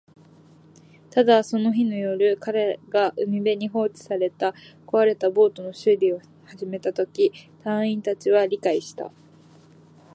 [1.11, 4.55] ただ、その日の夜、彼が海辺に放置された
[4.87, 7.29] 壊れたボートの修理を始めたとき、
[7.63, 9.11] 隊員達は理解した